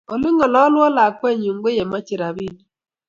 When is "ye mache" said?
1.77-2.15